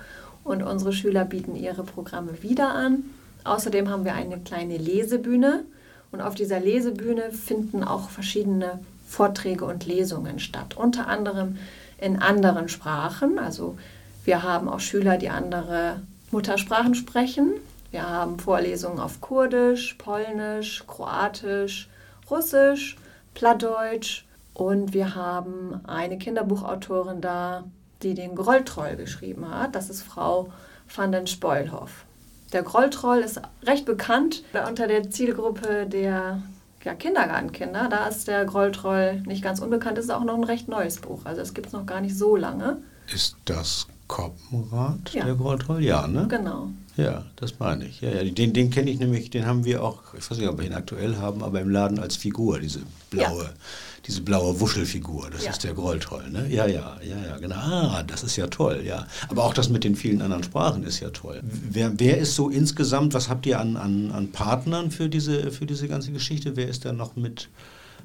[0.45, 3.05] und unsere Schüler bieten ihre Programme wieder an.
[3.45, 5.65] Außerdem haben wir eine kleine Lesebühne
[6.13, 11.57] und auf dieser Lesebühne finden auch verschiedene Vorträge und Lesungen statt, unter anderem
[11.99, 13.39] in anderen Sprachen.
[13.39, 13.79] Also
[14.27, 17.53] wir haben auch Schüler, die andere Muttersprachen sprechen.
[17.91, 21.89] Wir haben Vorlesungen auf Kurdisch, Polnisch, Kroatisch,
[22.31, 22.97] Russisch,
[23.35, 27.65] Plattdeutsch und wir haben eine Kinderbuchautorin da,
[28.03, 29.75] die den Grolltroll geschrieben hat.
[29.75, 30.53] Das ist Frau
[30.95, 32.05] van den Spoilhoff.
[32.53, 36.43] Der Grolltroll ist recht bekannt unter der Zielgruppe der
[36.85, 37.89] ja, Kindergartenkinder.
[37.89, 39.99] Da ist der Grolltroll nicht ganz unbekannt.
[39.99, 41.23] Das ist auch noch ein recht neues Buch.
[41.25, 42.79] Also es gibt es noch gar nicht so lange.
[43.13, 45.25] Ist das Koppenrad, ja.
[45.25, 45.83] der Grolltroll?
[45.83, 46.27] Ja, ne?
[46.29, 46.69] Genau.
[46.97, 48.01] Ja, das meine ich.
[48.01, 48.25] Ja, ja.
[48.25, 50.73] Den, den kenne ich nämlich, den haben wir auch, ich weiß nicht, ob wir ihn
[50.73, 53.51] aktuell haben, aber im Laden als Figur, diese blaue, ja.
[54.07, 55.29] diese blaue Wuschelfigur.
[55.31, 55.51] Das ja.
[55.51, 56.49] ist der Grolltroll, ne?
[56.49, 57.57] Ja, ja, ja, ja, genau.
[57.57, 59.07] Ah, das ist ja toll, ja.
[59.29, 61.43] Aber auch das mit den vielen anderen Sprachen ist ja toll.
[61.43, 65.67] Wer, wer ist so insgesamt, was habt ihr an, an, an Partnern für diese, für
[65.67, 66.57] diese ganze Geschichte?
[66.57, 67.51] Wer ist da noch mit,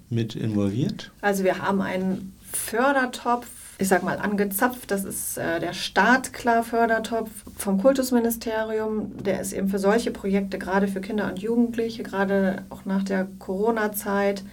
[0.09, 1.11] mit involviert?
[1.21, 3.47] Also wir haben einen Fördertopf
[3.81, 4.91] ich sag mal, angezapft.
[4.91, 9.17] Das ist äh, der Startklar-Fördertopf vom Kultusministerium.
[9.23, 13.27] Der ist eben für solche Projekte, gerade für Kinder und Jugendliche, gerade auch nach der
[13.39, 14.43] Corona-Zeit.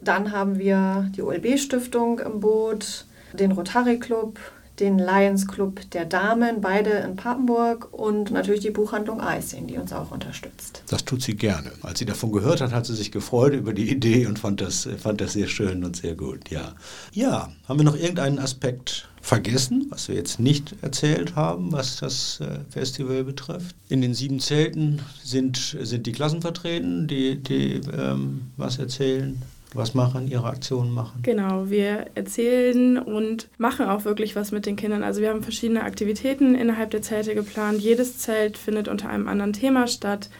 [0.00, 4.38] Dann haben wir die OLB-Stiftung im Boot, den Rotary Club,
[4.80, 9.92] den Lions Club der Damen, beide in Papenburg und natürlich die Buchhandlung Eising, die uns
[9.92, 10.82] auch unterstützt.
[10.88, 11.70] Das tut sie gerne.
[11.82, 14.88] Als sie davon gehört hat, hat sie sich gefreut über die Idee und fand das,
[14.98, 16.50] fand das sehr schön und sehr gut.
[16.50, 16.74] Ja.
[17.12, 22.40] ja, haben wir noch irgendeinen Aspekt vergessen, was wir jetzt nicht erzählt haben, was das
[22.40, 23.76] äh, Festival betrifft.
[23.88, 29.40] In den sieben Zelten sind, sind die Klassen vertreten, die, die ähm, was erzählen
[29.74, 31.20] was machen, ihre Aktionen machen.
[31.22, 35.02] Genau, wir erzählen und machen auch wirklich was mit den Kindern.
[35.02, 37.80] Also wir haben verschiedene Aktivitäten innerhalb der Zelte geplant.
[37.80, 40.30] Jedes Zelt findet unter einem anderen Thema statt,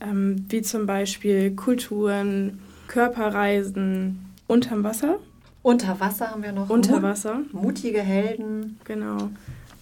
[0.00, 5.18] ähm, wie zum Beispiel Kulturen, Körperreisen unterm Wasser.
[5.62, 6.68] Unter Wasser haben wir noch.
[6.68, 7.40] Unter Wasser.
[7.52, 8.80] Mutige Helden.
[8.84, 9.30] Genau.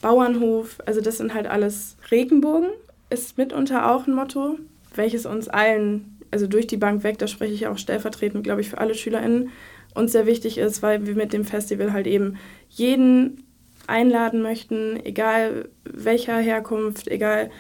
[0.01, 2.71] Bauernhof, also das sind halt alles Regenbogen,
[3.11, 4.59] ist mitunter auch ein Motto,
[4.95, 8.71] welches uns allen also durch die Bank weg, da spreche ich auch stellvertretend, glaube ich,
[8.71, 9.51] für alle SchülerInnen,
[9.95, 12.37] uns sehr wichtig ist, weil wir mit dem Festival halt eben
[12.69, 13.45] jeden
[13.87, 17.51] einladen möchten, egal welcher Herkunft, egal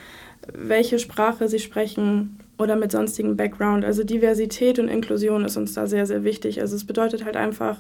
[0.52, 3.84] welche Sprache sie sprechen oder mit sonstigem Background.
[3.84, 6.60] Also Diversität und Inklusion ist uns da sehr, sehr wichtig.
[6.60, 7.78] Also es bedeutet halt einfach,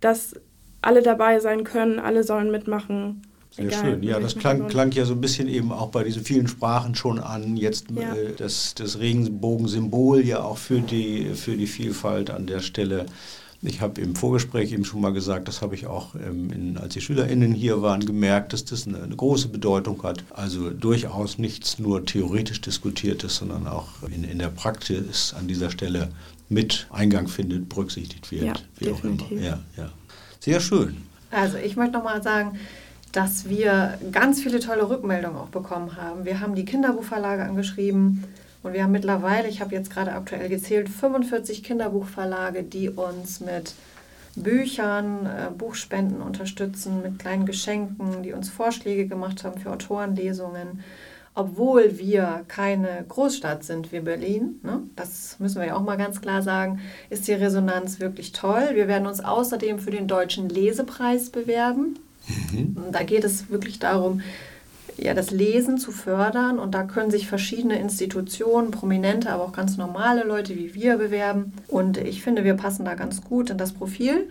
[0.00, 0.34] dass
[0.80, 4.02] alle dabei sein können, alle sollen mitmachen sehr Egal, schön.
[4.02, 7.18] Ja, das klang, klang, ja so ein bisschen eben auch bei diesen vielen Sprachen schon
[7.18, 7.56] an.
[7.56, 8.14] Jetzt ja.
[8.14, 13.06] äh, das, das Regenbogensymbol ja auch für die, für die Vielfalt an der Stelle.
[13.64, 16.94] Ich habe im Vorgespräch eben schon mal gesagt, das habe ich auch, ähm, in, als
[16.94, 20.24] die SchülerInnen hier waren, gemerkt, dass das eine, eine, große Bedeutung hat.
[20.30, 26.08] Also durchaus nichts nur theoretisch diskutiertes, sondern auch in, in der Praxis an dieser Stelle
[26.48, 28.44] mit Eingang findet, berücksichtigt wird.
[28.44, 29.40] Ja, definitiv.
[29.40, 29.90] Ja, ja.
[30.40, 30.96] Sehr schön.
[31.30, 32.58] Also ich möchte nochmal sagen,
[33.12, 36.24] dass wir ganz viele tolle Rückmeldungen auch bekommen haben.
[36.24, 38.24] Wir haben die Kinderbuchverlage angeschrieben
[38.62, 43.74] und wir haben mittlerweile, ich habe jetzt gerade aktuell gezählt, 45 Kinderbuchverlage, die uns mit
[44.34, 50.82] Büchern, äh, Buchspenden unterstützen, mit kleinen Geschenken, die uns Vorschläge gemacht haben für Autorenlesungen.
[51.34, 54.82] Obwohl wir keine Großstadt sind wie Berlin, ne?
[54.96, 58.70] das müssen wir ja auch mal ganz klar sagen, ist die Resonanz wirklich toll.
[58.74, 61.98] Wir werden uns außerdem für den Deutschen Lesepreis bewerben.
[62.28, 62.76] Mhm.
[62.92, 64.20] Da geht es wirklich darum,
[64.96, 66.58] ja, das Lesen zu fördern.
[66.58, 71.52] Und da können sich verschiedene Institutionen, prominente, aber auch ganz normale Leute wie wir bewerben.
[71.68, 74.28] Und ich finde, wir passen da ganz gut in das Profil.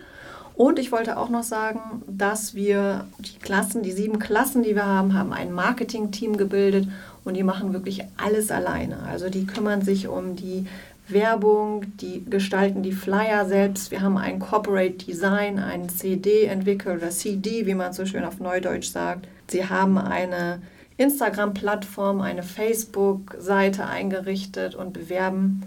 [0.54, 4.84] Und ich wollte auch noch sagen, dass wir die Klassen, die sieben Klassen, die wir
[4.84, 6.88] haben, haben ein Marketing-Team gebildet
[7.24, 8.98] und die machen wirklich alles alleine.
[9.10, 10.66] Also die kümmern sich um die
[11.08, 13.90] Werbung, die gestalten die Flyer selbst.
[13.90, 18.40] Wir haben ein Corporate Design, ein CD entwickelt oder CD, wie man so schön auf
[18.40, 19.28] Neudeutsch sagt.
[19.48, 20.62] Sie haben eine
[20.96, 25.62] Instagram-Plattform, eine Facebook-Seite eingerichtet und bewerben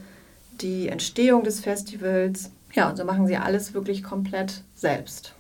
[0.62, 2.52] die Entstehung des Festivals.
[2.74, 5.35] Ja, und so machen sie alles wirklich komplett selbst.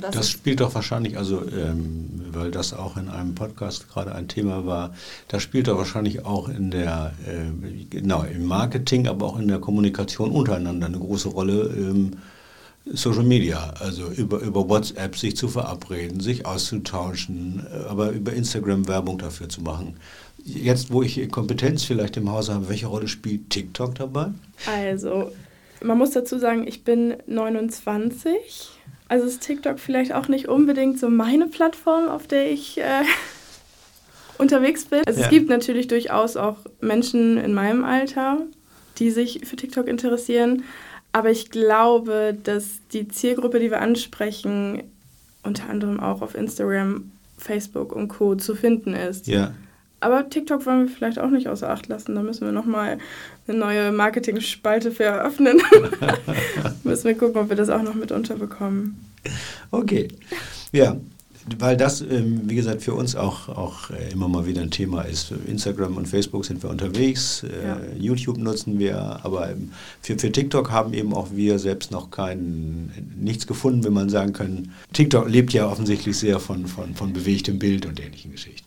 [0.00, 4.28] Das, das, spielt doch wahrscheinlich, also ähm, weil das auch in einem Podcast gerade ein
[4.28, 4.94] Thema war,
[5.28, 9.58] das spielt doch wahrscheinlich auch in der, äh, genau, im Marketing, aber auch in der
[9.58, 11.74] Kommunikation untereinander eine große Rolle.
[11.76, 12.12] Ähm,
[12.92, 18.86] Social Media, also über, über WhatsApp sich zu verabreden, sich auszutauschen, äh, aber über Instagram
[18.86, 19.96] Werbung dafür zu machen.
[20.44, 24.28] Jetzt, wo ich Kompetenz vielleicht im Hause habe, welche Rolle spielt TikTok dabei?
[24.66, 25.32] Also,
[25.82, 28.75] man muss dazu sagen, ich bin 29.
[29.08, 33.02] Also ist TikTok vielleicht auch nicht unbedingt so meine Plattform, auf der ich äh,
[34.38, 35.02] unterwegs bin.
[35.06, 35.26] Also ja.
[35.26, 38.38] es gibt natürlich durchaus auch Menschen in meinem Alter,
[38.98, 40.64] die sich für TikTok interessieren.
[41.12, 44.82] Aber ich glaube, dass die Zielgruppe, die wir ansprechen,
[45.42, 48.34] unter anderem auch auf Instagram, Facebook und Co.
[48.34, 49.26] zu finden ist.
[49.26, 49.54] Ja.
[50.00, 52.14] Aber TikTok wollen wir vielleicht auch nicht außer Acht lassen.
[52.14, 52.98] Da müssen wir nochmal
[53.48, 55.60] eine neue Marketing-Spalte für eröffnen.
[56.84, 58.96] müssen wir gucken, ob wir das auch noch mit unterbekommen.
[59.70, 60.08] Okay.
[60.72, 60.96] Ja,
[61.58, 65.02] weil das, ähm, wie gesagt, für uns auch, auch äh, immer mal wieder ein Thema
[65.02, 65.32] ist.
[65.46, 67.80] Instagram und Facebook sind wir unterwegs, äh, ja.
[67.96, 69.50] YouTube nutzen wir, aber
[70.02, 74.32] für, für TikTok haben eben auch wir selbst noch kein, nichts gefunden, wenn man sagen
[74.32, 78.65] kann, TikTok lebt ja offensichtlich sehr von, von, von bewegtem Bild und ähnlichen Geschichten.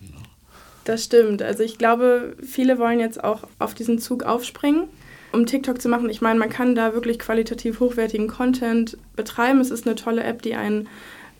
[0.89, 1.43] Das stimmt.
[1.43, 4.85] Also ich glaube, viele wollen jetzt auch auf diesen Zug aufspringen
[5.31, 6.09] um TikTok zu machen.
[6.09, 9.61] Ich meine, man kann da wirklich qualitativ hochwertigen Content betreiben.
[9.61, 10.87] Es ist eine tolle App, die einen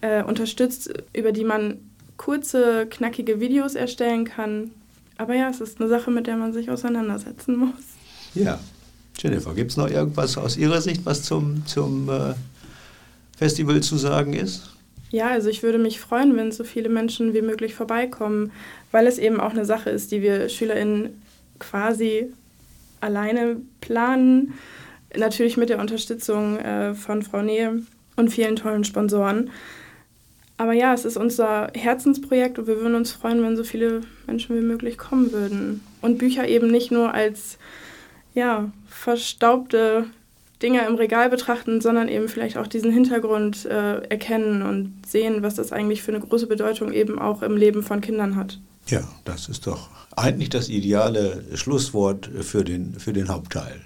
[0.02, 1.80] äh, unterstützt, über die man
[2.16, 4.70] kurze, knackige Videos erstellen kann.
[5.18, 7.82] Aber ja, es ist eine Sache, mit der man sich auseinandersetzen muss.
[8.36, 8.60] Ja.
[9.18, 12.36] Jennifer, gibt es noch irgendwas aus Ihrer Sicht, was zum, zum äh,
[13.36, 14.70] Festival zu sagen ist?
[15.12, 18.52] Ja, also ich würde mich freuen, wenn so viele Menschen wie möglich vorbeikommen,
[18.92, 21.22] weil es eben auch eine Sache ist, die wir SchülerInnen
[21.58, 22.32] quasi
[23.02, 24.54] alleine planen.
[25.16, 27.82] Natürlich mit der Unterstützung äh, von Frau Nähe
[28.16, 29.50] und vielen tollen Sponsoren.
[30.58, 34.58] Aber ja, es ist unser Herzensprojekt und wir würden uns freuen, wenn so viele Menschen
[34.58, 35.82] wie möglich kommen würden.
[36.02, 37.58] Und Bücher eben nicht nur als
[38.36, 40.06] ja, verstaubte
[40.62, 45.56] Dinge im Regal betrachten, sondern eben vielleicht auch diesen Hintergrund äh, erkennen und sehen, was
[45.56, 48.60] das eigentlich für eine große Bedeutung eben auch im Leben von Kindern hat.
[48.88, 53.80] Ja, das ist doch eigentlich das ideale Schlusswort für den, für den Hauptteil.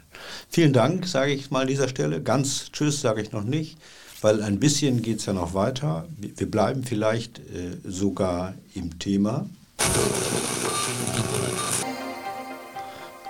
[0.49, 2.21] Vielen Dank, sage ich mal an dieser Stelle.
[2.21, 3.77] Ganz Tschüss sage ich noch nicht
[4.23, 6.07] weil ein bisschen geht es ja noch weiter.
[6.17, 9.49] Wir bleiben vielleicht äh, sogar im Thema.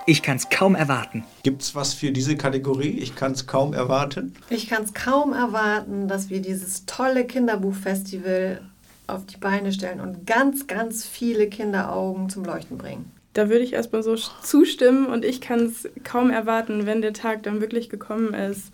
[0.06, 1.24] Ich kann es kaum erwarten.
[1.44, 2.98] Gibt es was für diese Kategorie?
[2.98, 4.34] Ich kann es kaum erwarten.
[4.50, 8.60] Ich kann es kaum erwarten, dass wir dieses tolle Kinderbuchfestival
[9.06, 13.10] auf die Beine stellen und ganz, ganz viele Kinderaugen zum Leuchten bringen.
[13.32, 17.42] Da würde ich erstmal so zustimmen und ich kann es kaum erwarten, wenn der Tag
[17.42, 18.72] dann wirklich gekommen ist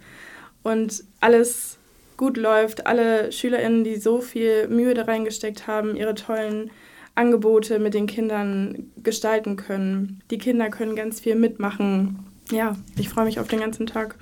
[0.64, 1.78] und alles
[2.16, 6.70] gut läuft, alle SchülerInnen, die so viel Mühe da reingesteckt haben, ihre tollen
[7.20, 10.22] Angebote mit den Kindern gestalten können.
[10.30, 12.20] Die Kinder können ganz viel mitmachen.
[12.50, 14.16] Ja, ich freue mich auf den ganzen Tag.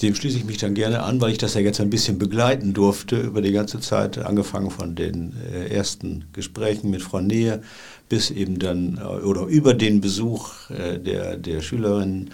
[0.00, 2.72] Dem schließe ich mich dann gerne an, weil ich das ja jetzt ein bisschen begleiten
[2.72, 7.62] durfte über die ganze Zeit, angefangen von den äh, ersten Gesprächen mit Frau Nähe
[8.08, 12.30] bis eben dann äh, oder über den Besuch äh, der, der Schülerinnen.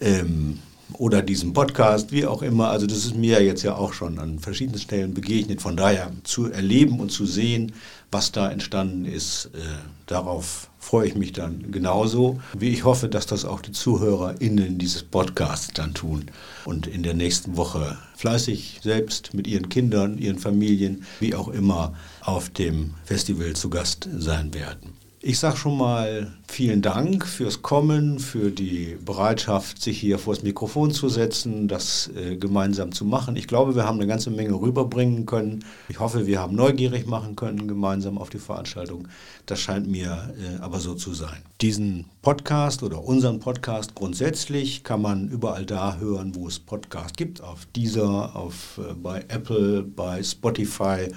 [0.00, 0.58] Ähm,
[0.94, 2.70] oder diesem Podcast, wie auch immer.
[2.70, 5.60] Also das ist mir jetzt ja auch schon an verschiedenen Stellen begegnet.
[5.60, 7.72] Von daher zu erleben und zu sehen,
[8.10, 9.58] was da entstanden ist, äh,
[10.06, 15.02] darauf freue ich mich dann genauso, wie ich hoffe, dass das auch die ZuhörerInnen dieses
[15.02, 16.26] Podcasts dann tun
[16.64, 21.94] und in der nächsten Woche fleißig selbst mit ihren Kindern, ihren Familien, wie auch immer,
[22.22, 24.94] auf dem Festival zu Gast sein werden.
[25.20, 30.92] Ich sage schon mal vielen Dank fürs Kommen, für die Bereitschaft, sich hier vors Mikrofon
[30.92, 33.34] zu setzen, das äh, gemeinsam zu machen.
[33.34, 35.64] Ich glaube, wir haben eine ganze Menge rüberbringen können.
[35.88, 39.08] Ich hoffe, wir haben neugierig machen können gemeinsam auf die Veranstaltung.
[39.46, 41.42] Das scheint mir äh, aber so zu sein.
[41.60, 47.42] Diesen Podcast oder unseren Podcast grundsätzlich kann man überall da hören, wo es Podcast gibt,
[47.42, 51.08] auf Deezer, auf, äh, bei Apple, bei Spotify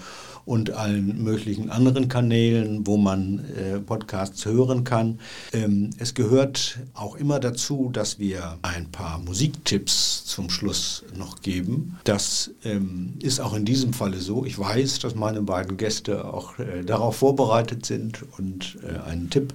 [0.46, 5.20] und allen möglichen anderen Kanälen, wo man äh, Podcasts hören kann.
[5.54, 11.98] Ähm, es gehört auch immer dazu, dass wir ein paar Musiktipps zum Schluss noch geben.
[12.04, 14.46] Das ähm, ist auch in diesem Falle so.
[14.46, 19.54] Ich weiß, dass meine beiden Gäste auch äh, darauf vorbereitet sind und äh, einen Tipp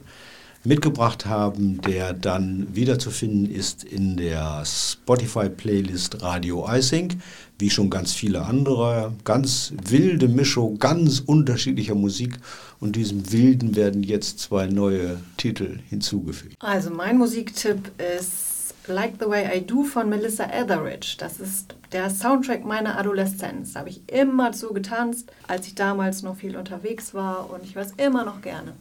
[0.67, 7.15] mitgebracht haben, der dann wiederzufinden ist in der Spotify-Playlist Radio iSync,
[7.59, 9.13] wie schon ganz viele andere.
[9.25, 12.39] Ganz wilde Mischung, ganz unterschiedlicher Musik.
[12.81, 16.57] Und diesem Wilden werden jetzt zwei neue Titel hinzugefügt.
[16.59, 21.17] Also mein Musiktipp ist Like the Way I Do von Melissa Etheridge.
[21.19, 23.73] Das ist der Soundtrack meiner Adoleszenz.
[23.73, 27.75] Da habe ich immer zu getanzt, als ich damals noch viel unterwegs war und ich
[27.75, 28.75] weiß immer noch gerne.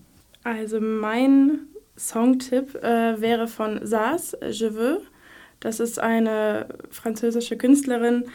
[0.44, 1.60] Also mein
[1.98, 5.02] Songtipp äh, wäre von Saas, Je veux.
[5.60, 8.26] Das ist eine französische Künstlerin.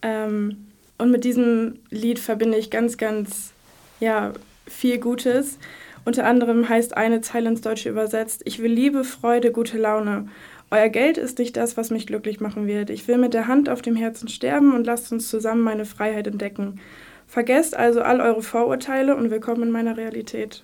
[0.00, 0.66] Ähm,
[0.98, 3.52] und mit diesem Lied verbinde ich ganz, ganz
[4.00, 4.32] ja,
[4.66, 5.58] viel Gutes.
[6.04, 10.28] Unter anderem heißt eine Zeile ins Deutsche übersetzt, ich will Liebe, Freude, gute Laune.
[10.70, 12.90] Euer Geld ist nicht das, was mich glücklich machen wird.
[12.90, 16.26] Ich will mit der Hand auf dem Herzen sterben und lasst uns zusammen meine Freiheit
[16.26, 16.80] entdecken.
[17.26, 20.62] Vergesst also all eure Vorurteile und willkommen in meiner Realität.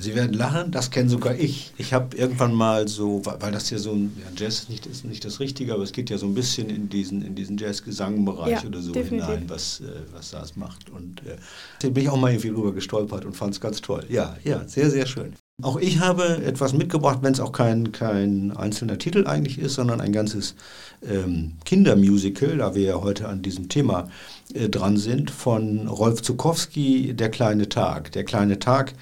[0.00, 1.72] Sie werden lachen, das kenne sogar ich.
[1.76, 5.04] Ich habe irgendwann mal so, weil das ja so ein ja, Jazz ist nicht, ist
[5.04, 8.62] nicht das Richtige, aber es geht ja so ein bisschen in diesen, in diesen Jazz-Gesangbereich
[8.62, 9.28] ja, oder so definitiv.
[9.28, 10.88] hinein, was, äh, was das macht.
[10.88, 11.36] Und äh,
[11.82, 14.04] da bin ich auch mal irgendwie rüber gestolpert und fand es ganz toll.
[14.08, 15.34] Ja, ja, sehr, sehr schön.
[15.60, 20.00] Auch ich habe etwas mitgebracht, wenn es auch kein, kein einzelner Titel eigentlich ist, sondern
[20.00, 20.54] ein ganzes
[21.02, 24.08] ähm, Kindermusical, da wir ja heute an diesem Thema
[24.54, 28.12] äh, dran sind, von Rolf Zukowski, Der kleine Tag.
[28.12, 28.94] Der kleine Tag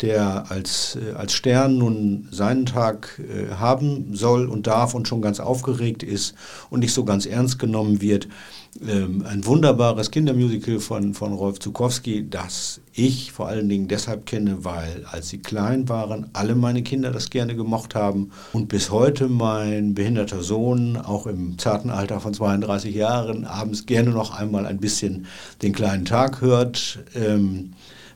[0.00, 5.22] der als, äh, als Stern nun seinen Tag äh, haben soll und darf und schon
[5.22, 6.34] ganz aufgeregt ist
[6.70, 8.28] und nicht so ganz ernst genommen wird.
[8.86, 14.64] Ähm, ein wunderbares Kindermusical von, von Rolf Zukowski, das ich vor allen Dingen deshalb kenne,
[14.64, 19.28] weil als sie klein waren, alle meine Kinder das gerne gemocht haben und bis heute
[19.28, 24.78] mein behinderter Sohn, auch im zarten Alter von 32 Jahren, abends gerne noch einmal ein
[24.78, 25.26] bisschen
[25.62, 27.00] den kleinen Tag hört.
[27.14, 27.72] Ähm,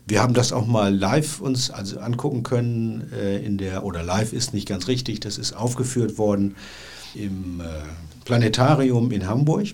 [0.06, 4.32] wir haben das auch mal live uns also angucken können äh, in der, oder live
[4.32, 6.56] ist nicht ganz richtig, das ist aufgeführt worden
[7.14, 7.64] im äh,
[8.24, 9.68] Planetarium in Hamburg.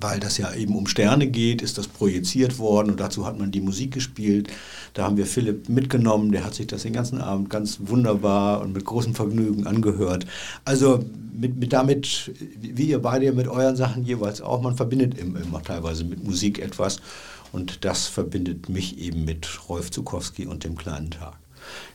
[0.00, 3.50] Weil das ja eben um Sterne geht, ist das projiziert worden und dazu hat man
[3.50, 4.48] die Musik gespielt.
[4.94, 8.72] Da haben wir Philipp mitgenommen, der hat sich das den ganzen Abend ganz wunderbar und
[8.72, 10.24] mit großem Vergnügen angehört.
[10.64, 15.42] Also mit, mit damit, wie ihr beide mit euren Sachen jeweils auch, man verbindet immer,
[15.42, 16.98] immer teilweise mit Musik etwas.
[17.52, 21.38] Und das verbindet mich eben mit Rolf Zukowski und dem kleinen Tag.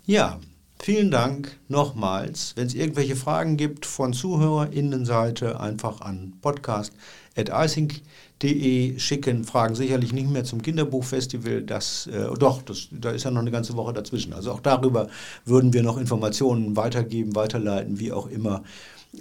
[0.06, 0.40] Ja,
[0.80, 2.54] vielen Dank nochmals.
[2.56, 9.44] Wenn es irgendwelche Fragen gibt von ZuhörerInnenseite, einfach an podcast.icing.de schicken.
[9.44, 11.62] Fragen sicherlich nicht mehr zum Kinderbuchfestival.
[11.62, 14.34] Das, äh, doch, das, da ist ja noch eine ganze Woche dazwischen.
[14.34, 15.08] Also auch darüber
[15.46, 18.64] würden wir noch Informationen weitergeben, weiterleiten, wie auch immer,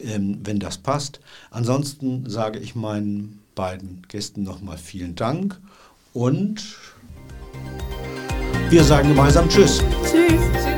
[0.03, 1.21] ähm, wenn das passt.
[1.51, 5.61] Ansonsten sage ich meinen beiden Gästen nochmal vielen Dank
[6.13, 6.77] und
[8.69, 9.83] wir sagen gemeinsam Tschüss.
[10.05, 10.70] Tschüss.